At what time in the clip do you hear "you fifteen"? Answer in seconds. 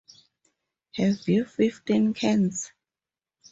1.27-2.15